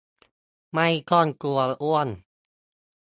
[0.73, 2.07] ไม่ต้องกลัวอ้วน